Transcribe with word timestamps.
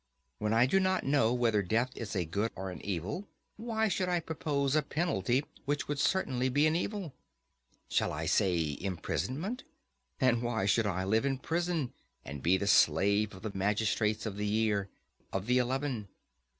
When 0.39 0.51
I 0.51 0.65
do 0.65 0.79
not 0.79 1.03
know 1.03 1.31
whether 1.31 1.61
death 1.61 1.91
is 1.93 2.15
a 2.15 2.25
good 2.25 2.49
or 2.55 2.71
an 2.71 2.83
evil, 2.83 3.27
why 3.55 3.87
should 3.87 4.09
I 4.09 4.19
propose 4.19 4.75
a 4.75 4.81
penalty 4.81 5.45
which 5.65 5.87
would 5.87 5.99
certainly 5.99 6.49
be 6.49 6.65
an 6.65 6.75
evil? 6.75 7.13
Shall 7.87 8.11
I 8.11 8.25
say 8.25 8.75
imprisonment? 8.81 9.63
And 10.19 10.41
why 10.41 10.65
should 10.65 10.87
I 10.87 11.03
live 11.03 11.23
in 11.27 11.37
prison, 11.37 11.93
and 12.25 12.41
be 12.41 12.57
the 12.57 12.65
slave 12.65 13.35
of 13.35 13.43
the 13.43 13.51
magistrates 13.55 14.25
of 14.25 14.37
the 14.37 14.47
year—of 14.47 15.45
the 15.45 15.59
Eleven? 15.59 16.07